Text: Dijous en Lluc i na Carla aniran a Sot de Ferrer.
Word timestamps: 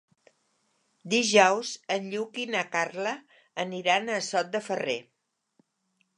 Dijous 1.13 1.73
en 1.97 2.07
Lluc 2.15 2.41
i 2.45 2.47
na 2.57 2.65
Carla 2.77 3.13
aniran 3.67 4.11
a 4.17 4.21
Sot 4.31 4.53
de 4.57 4.65
Ferrer. 4.71 4.99